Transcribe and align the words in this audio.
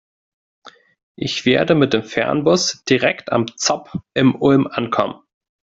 Ich 1.15 1.45
werde 1.45 1.75
mit 1.75 1.93
dem 1.93 2.03
Fernbus 2.03 2.83
direkt 2.85 3.31
am 3.31 3.45
ZOB 3.55 4.01
in 4.15 4.33
Ulm 4.33 4.65
ankommen. 4.65 5.21